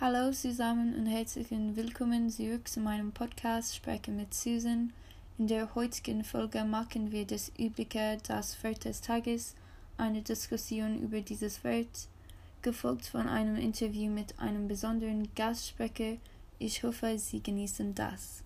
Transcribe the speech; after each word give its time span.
Hallo 0.00 0.32
zusammen 0.32 0.94
und 0.94 1.04
herzlich 1.04 1.48
willkommen 1.50 2.30
zurück 2.30 2.66
zu 2.68 2.80
meinem 2.80 3.12
Podcast 3.12 3.76
Spreche 3.76 4.10
mit 4.10 4.32
Susan. 4.32 4.94
In 5.36 5.46
der 5.46 5.74
heutigen 5.74 6.24
Folge 6.24 6.64
machen 6.64 7.12
wir 7.12 7.26
das 7.26 7.52
übliche 7.58 8.16
Das 8.26 8.64
Wort 8.64 8.86
des 8.86 9.02
Tages, 9.02 9.54
eine 9.98 10.22
Diskussion 10.22 11.02
über 11.02 11.20
dieses 11.20 11.62
Wort, 11.64 12.08
gefolgt 12.62 13.04
von 13.04 13.28
einem 13.28 13.56
Interview 13.56 14.10
mit 14.10 14.38
einem 14.38 14.68
besonderen 14.68 15.28
Gastsprecher. 15.34 16.16
Ich 16.58 16.82
hoffe, 16.82 17.18
Sie 17.18 17.42
genießen 17.42 17.94
das. 17.94 18.42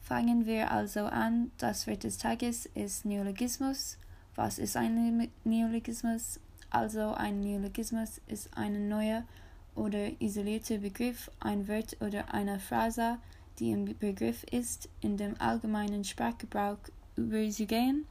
Fangen 0.00 0.46
wir 0.46 0.72
also 0.72 1.04
an. 1.04 1.52
Das 1.58 1.86
Wort 1.86 2.02
des 2.02 2.18
Tages 2.18 2.66
ist 2.74 3.04
Neologismus. 3.04 3.98
Was 4.34 4.58
ist 4.58 4.76
ein 4.76 5.30
Neologismus? 5.44 6.40
Also 6.70 7.14
ein 7.14 7.38
Neologismus 7.38 8.20
ist 8.26 8.56
eine 8.56 8.80
neue 8.80 9.22
oder 9.74 10.20
isolierter 10.20 10.78
Begriff, 10.78 11.30
ein 11.40 11.68
Wort 11.68 11.96
oder 12.00 12.32
eine 12.34 12.58
Phrase, 12.58 13.18
die 13.58 13.70
im 13.70 13.96
Begriff 13.98 14.44
ist, 14.44 14.88
in 15.00 15.16
dem 15.16 15.40
allgemeinen 15.40 16.04
Sprachgebrauch 16.04 16.78
überzugehen, 17.16 18.06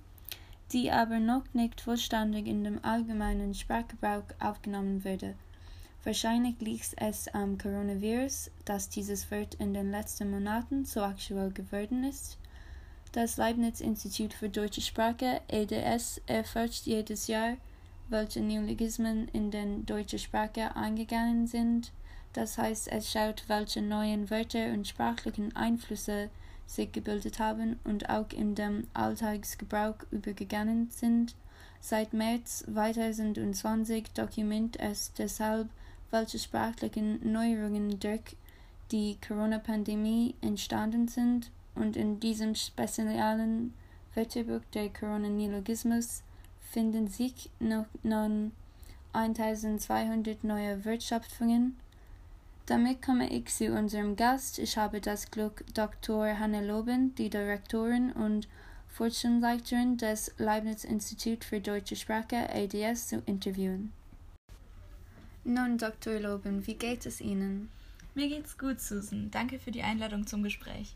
die 0.71 0.91
aber 0.91 1.19
noch 1.19 1.43
nicht 1.53 1.81
vollständig 1.81 2.47
in 2.47 2.63
dem 2.63 2.83
allgemeinen 2.83 3.53
Sprachgebrauch 3.53 4.23
aufgenommen 4.39 5.03
wurde. 5.03 5.35
Wahrscheinlich 6.03 6.59
liegt 6.59 6.93
es 6.97 7.27
am 7.27 7.57
Coronavirus, 7.57 8.49
dass 8.65 8.89
dieses 8.89 9.29
Wort 9.29 9.55
in 9.55 9.73
den 9.73 9.91
letzten 9.91 10.31
Monaten 10.31 10.85
so 10.85 11.01
aktuell 11.01 11.51
geworden 11.51 12.03
ist. 12.03 12.37
Das 13.11 13.37
Leibniz-Institut 13.37 14.33
für 14.33 14.49
deutsche 14.49 14.81
Sprache 14.81 15.41
EDS 15.47 16.21
erforscht 16.25 16.85
jedes 16.85 17.27
Jahr 17.27 17.57
welche 18.11 18.41
Neologismen 18.41 19.27
in 19.29 19.51
den 19.51 19.85
deutsche 19.85 20.19
Sprache 20.19 20.75
eingegangen 20.75 21.47
sind. 21.47 21.91
Das 22.33 22.57
heißt, 22.57 22.89
es 22.89 23.11
schaut, 23.11 23.45
welche 23.47 23.81
neuen 23.81 24.29
Wörter 24.29 24.73
und 24.73 24.87
sprachlichen 24.87 25.55
Einflüsse 25.55 26.29
sich 26.67 26.91
gebildet 26.91 27.39
haben 27.39 27.79
und 27.83 28.09
auch 28.09 28.31
in 28.31 28.55
dem 28.55 28.87
Alltagsgebrauch 28.93 29.95
übergegangen 30.11 30.89
sind. 30.91 31.35
Seit 31.79 32.13
März 32.13 32.63
2020 32.71 34.11
dokumentiert 34.13 34.79
es 34.79 35.11
deshalb, 35.13 35.69
welche 36.11 36.39
sprachlichen 36.39 37.31
Neuerungen 37.31 37.99
durch 37.99 38.35
die 38.91 39.17
Corona-Pandemie 39.25 40.35
entstanden 40.41 41.07
sind 41.07 41.49
und 41.75 41.95
in 41.95 42.19
diesem 42.19 42.55
speziellen 42.55 43.73
Wörterbuch 44.13 44.61
der 44.73 44.89
Corona-Neologismus 44.89 46.23
finden 46.71 47.07
sich 47.07 47.49
noch 47.59 47.85
1200 49.13 50.43
neue 50.43 50.85
Wirtschaftungen. 50.85 51.75
Damit 52.65 53.01
komme 53.01 53.29
ich 53.29 53.47
zu 53.47 53.71
unserem 53.73 54.15
Gast. 54.15 54.57
Ich 54.57 54.77
habe 54.77 55.01
das 55.01 55.29
Glück, 55.31 55.65
Dr. 55.73 56.39
Hanne 56.39 56.65
Loben, 56.65 57.13
die 57.15 57.29
Direktorin 57.29 58.13
und 58.13 58.47
Forschungsleiterin 58.87 59.97
des 59.97 60.31
Leibniz 60.37 60.83
Institut 60.83 61.43
für 61.43 61.59
Deutsche 61.59 61.95
Sprache 61.95 62.49
ADS 62.49 63.09
zu 63.09 63.21
interviewen. 63.25 63.91
Nun, 65.43 65.77
Dr. 65.77 66.19
Loben, 66.19 66.65
wie 66.67 66.75
geht 66.75 67.05
es 67.05 67.19
Ihnen? 67.19 67.69
Mir 68.13 68.29
geht's 68.29 68.57
gut, 68.57 68.79
Susan. 68.79 69.31
Danke 69.31 69.59
für 69.59 69.71
die 69.71 69.83
Einladung 69.83 70.27
zum 70.27 70.43
Gespräch. 70.43 70.93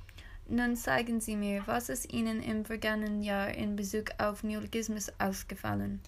Nun 0.48 0.76
sagen 0.76 1.22
Sie 1.22 1.36
mir, 1.36 1.64
was 1.66 1.90
ist 1.90 2.14
Ihnen 2.14 2.40
im 2.44 2.66
vergangenen 2.66 3.24
Jahr 3.24 3.50
in 3.50 3.76
Bezug 3.76 4.12
auf 4.20 4.44
Neologismus 4.44 5.12
aufgefallen? 5.18 6.00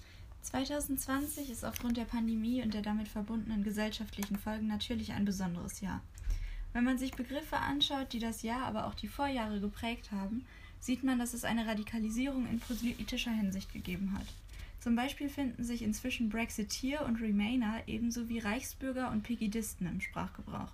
2020 0.44 1.50
ist 1.50 1.66
aufgrund 1.66 1.98
der 1.98 2.06
Pandemie 2.06 2.62
und 2.62 2.76
der 2.76 2.84
damit 2.84 3.08
verbundenen 3.08 3.64
gesellschaftlichen 3.64 4.38
Folgen 4.38 4.68
natürlich 4.68 5.12
ein 5.12 5.26
besonderes 5.26 5.82
Jahr. 5.82 6.02
Wenn 6.72 6.84
man 6.84 7.00
sich 7.00 7.14
Begriffe 7.16 7.58
anschaut, 7.58 8.14
die 8.14 8.20
das 8.20 8.44
Jahr, 8.44 8.62
aber 8.66 8.86
auch 8.86 8.94
die 8.94 9.08
Vorjahre 9.08 9.60
geprägt 9.60 10.12
haben, 10.12 10.46
sieht 10.80 11.04
man, 11.04 11.18
dass 11.18 11.34
es 11.34 11.44
eine 11.44 11.66
Radikalisierung 11.66 12.48
in 12.48 12.60
politischer 12.60 13.32
Hinsicht 13.32 13.74
gegeben 13.74 14.14
hat. 14.16 14.28
Zum 14.80 14.96
Beispiel 14.96 15.30
finden 15.30 15.64
sich 15.64 15.82
inzwischen 15.82 16.30
Brexiteer 16.30 17.06
und 17.08 17.20
Remainer 17.20 17.82
ebenso 17.88 18.30
wie 18.30 18.38
Reichsbürger 18.38 19.10
und 19.10 19.24
Pegidisten 19.24 19.88
im 19.88 20.00
Sprachgebrauch. 20.00 20.72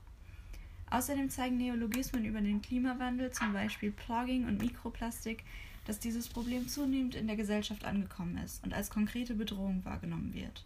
Außerdem 0.94 1.32
zeigen 1.32 1.58
Neologismen 1.58 2.24
über 2.24 2.40
den 2.40 2.62
Klimawandel, 2.62 3.32
zum 3.32 3.52
Beispiel 3.52 3.92
Plugging 3.92 4.46
und 4.46 4.62
Mikroplastik, 4.62 5.44
dass 5.88 5.98
dieses 5.98 6.30
Problem 6.30 6.68
zunehmend 6.68 7.16
in 7.16 7.26
der 7.26 7.36
Gesellschaft 7.36 7.84
angekommen 7.84 8.38
ist 8.38 8.64
und 8.64 8.76
als 8.76 8.92
konkrete 8.92 9.34
Bedrohung 9.34 9.84
wahrgenommen 9.84 10.36
wird. 10.36 10.64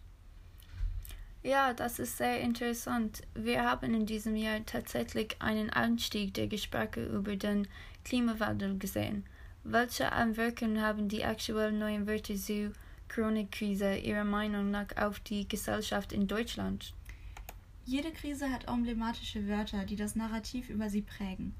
Ja, 1.42 1.72
das 1.72 1.98
ist 1.98 2.18
sehr 2.18 2.42
interessant. 2.42 3.22
Wir 3.32 3.64
haben 3.64 3.94
in 3.94 4.04
diesem 4.04 4.36
Jahr 4.36 4.66
tatsächlich 4.66 5.34
einen 5.40 5.70
Anstieg 5.70 6.34
der 6.34 6.46
Gespräche 6.46 7.06
über 7.06 7.34
den 7.34 7.66
Klimawandel 8.04 8.76
gesehen. 8.76 9.24
Welche 9.64 10.12
Anwirkungen 10.12 10.82
haben 10.82 11.08
die 11.08 11.24
aktuellen 11.24 11.78
neuen 11.78 12.06
Wörter 12.06 12.36
zur 12.36 12.72
Corona-Krise 13.08 13.96
Ihrer 13.96 14.24
Meinung 14.24 14.70
nach 14.70 14.94
auf 14.98 15.20
die 15.20 15.48
Gesellschaft 15.48 16.12
in 16.12 16.28
Deutschland? 16.28 16.92
Jede 17.88 18.12
Krise 18.12 18.52
hat 18.52 18.68
emblematische 18.68 19.48
Wörter, 19.48 19.86
die 19.86 19.96
das 19.96 20.14
Narrativ 20.14 20.68
über 20.68 20.90
sie 20.90 21.00
prägen. 21.00 21.54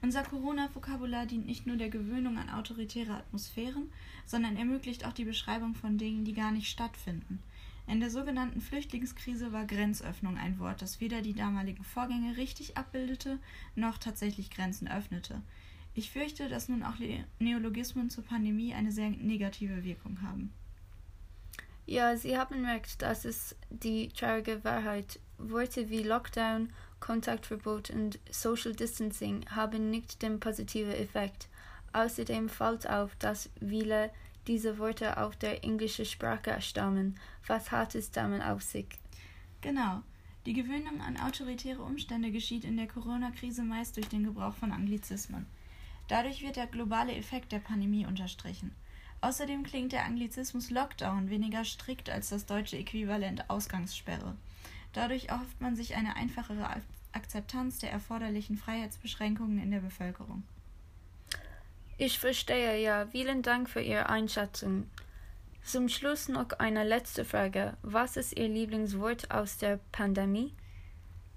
Unser 0.00 0.22
Corona-Vokabular 0.22 1.26
dient 1.26 1.44
nicht 1.44 1.66
nur 1.66 1.74
der 1.74 1.88
Gewöhnung 1.88 2.38
an 2.38 2.50
autoritäre 2.50 3.16
Atmosphären, 3.16 3.90
sondern 4.24 4.56
ermöglicht 4.56 5.04
auch 5.04 5.12
die 5.12 5.24
Beschreibung 5.24 5.74
von 5.74 5.98
Dingen, 5.98 6.24
die 6.24 6.34
gar 6.34 6.52
nicht 6.52 6.70
stattfinden. 6.70 7.40
In 7.88 7.98
der 7.98 8.10
sogenannten 8.10 8.60
Flüchtlingskrise 8.60 9.52
war 9.52 9.64
Grenzöffnung 9.64 10.38
ein 10.38 10.60
Wort, 10.60 10.82
das 10.82 11.00
weder 11.00 11.20
die 11.20 11.34
damaligen 11.34 11.82
Vorgänge 11.82 12.36
richtig 12.36 12.76
abbildete, 12.76 13.40
noch 13.74 13.98
tatsächlich 13.98 14.50
Grenzen 14.50 14.86
öffnete. 14.86 15.42
Ich 15.94 16.12
fürchte, 16.12 16.48
dass 16.48 16.68
nun 16.68 16.84
auch 16.84 16.94
Neologismen 17.40 18.08
zur 18.08 18.22
Pandemie 18.22 18.72
eine 18.72 18.92
sehr 18.92 19.10
negative 19.10 19.82
Wirkung 19.82 20.22
haben. 20.22 20.52
Ja, 21.86 22.16
Sie 22.16 22.38
haben 22.38 22.64
recht, 22.64 23.02
das 23.02 23.24
ist 23.24 23.56
die 23.68 24.08
traurige 24.10 24.62
Wahrheit. 24.62 25.18
Worte 25.50 25.90
wie 25.90 26.02
Lockdown, 26.02 26.72
Kontaktverbot 27.00 27.90
und 27.90 28.18
Social 28.30 28.74
Distancing 28.74 29.44
haben 29.50 29.90
nicht 29.90 30.22
den 30.22 30.40
positiven 30.40 30.92
Effekt. 30.92 31.48
Außerdem 31.92 32.48
fällt 32.48 32.88
auf, 32.88 33.14
dass 33.16 33.50
viele 33.60 34.10
dieser 34.46 34.78
Worte 34.78 35.16
aus 35.16 35.38
der 35.38 35.64
englischen 35.64 36.04
Sprache 36.04 36.60
stammen. 36.60 37.18
Was 37.46 37.70
hat 37.70 37.94
es 37.94 38.10
damit 38.10 38.42
auf 38.42 38.62
sich? 38.62 38.86
Genau. 39.60 40.02
Die 40.46 40.54
Gewöhnung 40.54 41.00
an 41.00 41.16
autoritäre 41.18 41.82
Umstände 41.82 42.32
geschieht 42.32 42.64
in 42.64 42.76
der 42.76 42.88
Corona-Krise 42.88 43.62
meist 43.62 43.96
durch 43.96 44.08
den 44.08 44.24
Gebrauch 44.24 44.54
von 44.54 44.72
Anglizismen. 44.72 45.46
Dadurch 46.08 46.42
wird 46.42 46.56
der 46.56 46.66
globale 46.66 47.14
Effekt 47.14 47.52
der 47.52 47.60
Pandemie 47.60 48.06
unterstrichen. 48.06 48.74
Außerdem 49.20 49.62
klingt 49.62 49.92
der 49.92 50.04
Anglizismus 50.04 50.70
Lockdown 50.70 51.30
weniger 51.30 51.64
strikt 51.64 52.10
als 52.10 52.30
das 52.30 52.44
deutsche 52.44 52.76
Äquivalent 52.76 53.48
Ausgangssperre. 53.48 54.36
Dadurch 54.92 55.26
erhofft 55.26 55.60
man 55.60 55.76
sich 55.76 55.94
eine 55.94 56.16
einfachere 56.16 56.82
Akzeptanz 57.12 57.78
der 57.78 57.90
erforderlichen 57.90 58.56
Freiheitsbeschränkungen 58.56 59.58
in 59.58 59.70
der 59.70 59.80
Bevölkerung. 59.80 60.42
Ich 61.98 62.18
verstehe 62.18 62.82
ja. 62.82 63.06
Vielen 63.06 63.42
Dank 63.42 63.70
für 63.70 63.80
Ihre 63.80 64.08
Einschätzung. 64.08 64.88
Zum 65.62 65.88
Schluss 65.88 66.28
noch 66.28 66.50
eine 66.58 66.84
letzte 66.84 67.24
Frage. 67.24 67.76
Was 67.82 68.16
ist 68.16 68.36
Ihr 68.36 68.48
Lieblingswort 68.48 69.30
aus 69.30 69.58
der 69.58 69.78
Pandemie? 69.92 70.52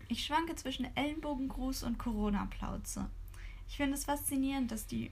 Ich 0.08 0.26
schwanke 0.26 0.56
zwischen 0.56 0.88
Ellenbogengruß 0.96 1.84
und 1.84 1.98
Corona-Plauze. 1.98 3.10
Ich 3.68 3.78
finde 3.78 3.94
es 3.94 4.06
faszinierend, 4.06 4.72
dass 4.72 4.88
die 4.88 5.12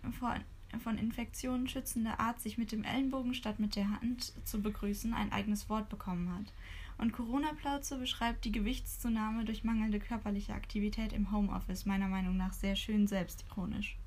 von 0.83 0.97
Infektionen 0.97 1.67
schützende 1.67 2.19
Art, 2.19 2.39
sich 2.39 2.57
mit 2.57 2.71
dem 2.71 2.83
Ellenbogen 2.83 3.33
statt 3.33 3.59
mit 3.59 3.75
der 3.75 3.89
Hand 3.89 4.33
zu 4.47 4.61
begrüßen, 4.61 5.13
ein 5.13 5.31
eigenes 5.31 5.69
Wort 5.69 5.89
bekommen 5.89 6.33
hat. 6.33 6.53
Und 7.03 7.11
Corona-Plauze 7.11 7.97
beschreibt 7.97 8.45
die 8.45 8.53
Gewichtszunahme 8.53 9.43
durch 9.43 9.65
mangelnde 9.65 9.99
körperliche 9.99 10.53
Aktivität 10.53 11.11
im 11.11 11.33
Homeoffice, 11.33 11.85
meiner 11.85 12.07
Meinung 12.07 12.37
nach 12.37 12.53
sehr 12.53 12.77
schön 12.77 13.07
selbstironisch. 13.07 13.97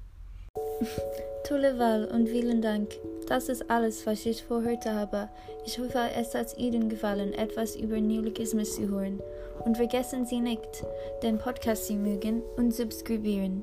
Tolle 1.47 1.79
Wahl 1.79 2.07
und 2.07 2.27
vielen 2.27 2.63
Dank. 2.63 2.89
Das 3.29 3.51
ist 3.51 3.71
alles, 3.71 4.07
was 4.07 4.25
ich 4.25 4.45
für 4.45 4.65
heute 4.65 4.95
habe. 4.95 5.29
Ich 5.67 5.79
hoffe, 5.79 6.09
es 6.17 6.35
hat 6.35 6.57
Ihnen 6.57 6.89
gefallen, 6.89 7.35
etwas 7.35 7.77
über 7.77 8.01
Neologismus 8.01 8.77
zu 8.77 8.89
hören. 8.89 9.21
Und 9.67 9.77
vergessen 9.77 10.25
Sie 10.25 10.41
nicht, 10.41 10.83
den 11.23 11.37
Podcast 11.37 11.89
zu 11.89 11.93
mögen 11.97 12.41
und 12.57 12.73
subskribieren. 12.73 13.63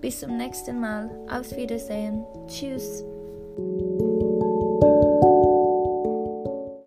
Bis 0.00 0.20
zum 0.20 0.38
nächsten 0.38 0.80
Mal. 0.80 1.10
Auf 1.30 1.54
Wiedersehen. 1.54 2.24
Tschüss. 2.48 3.04